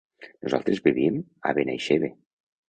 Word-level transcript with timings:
Nosaltres 0.45 0.81
vivim 0.87 1.19
a 1.51 1.53
Benaixeve. 1.59 2.11